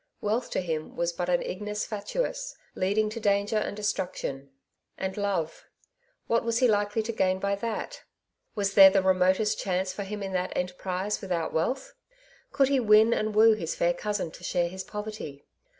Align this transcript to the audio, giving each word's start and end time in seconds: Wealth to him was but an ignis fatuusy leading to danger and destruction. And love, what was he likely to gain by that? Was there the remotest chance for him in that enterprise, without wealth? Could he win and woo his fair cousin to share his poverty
Wealth 0.19 0.49
to 0.49 0.61
him 0.61 0.95
was 0.95 1.13
but 1.13 1.29
an 1.29 1.43
ignis 1.43 1.85
fatuusy 1.85 2.55
leading 2.73 3.07
to 3.11 3.19
danger 3.19 3.57
and 3.57 3.77
destruction. 3.77 4.49
And 4.97 5.15
love, 5.15 5.67
what 6.25 6.43
was 6.43 6.57
he 6.57 6.67
likely 6.67 7.03
to 7.03 7.11
gain 7.11 7.37
by 7.37 7.53
that? 7.57 8.01
Was 8.55 8.73
there 8.73 8.89
the 8.89 9.03
remotest 9.03 9.59
chance 9.59 9.93
for 9.93 10.01
him 10.01 10.23
in 10.23 10.31
that 10.33 10.53
enterprise, 10.57 11.21
without 11.21 11.53
wealth? 11.53 11.93
Could 12.51 12.69
he 12.69 12.79
win 12.79 13.13
and 13.13 13.35
woo 13.35 13.53
his 13.53 13.75
fair 13.75 13.93
cousin 13.93 14.31
to 14.31 14.43
share 14.43 14.69
his 14.69 14.83
poverty 14.83 15.45